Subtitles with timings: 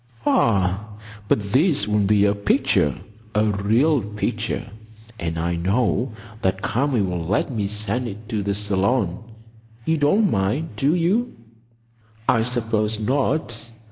[0.25, 0.95] "Ah,
[1.27, 4.71] but this will be a picture,—a real picture;
[5.19, 9.23] and I know that Kami will let me send it to the Salon.
[9.85, 11.35] You don't mind, do you?"
[12.27, 13.69] "I suppose not.